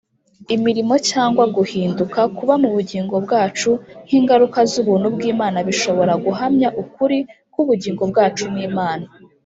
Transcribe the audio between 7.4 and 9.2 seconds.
kw'ubugingo bwacu n’Imana.